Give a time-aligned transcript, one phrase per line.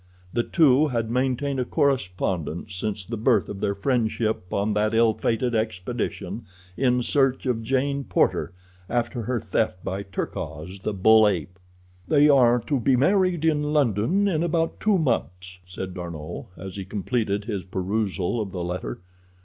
[0.33, 5.13] The two had maintained a correspondence since the birth of their friendship on that ill
[5.13, 8.51] fated expedition in search of Jane Porter
[8.89, 11.59] after her theft by Terkoz, the bull ape.
[12.07, 16.83] "They are to be married in London in about two months," said D'Arnot, as he
[16.83, 19.01] completed his perusal of the letter.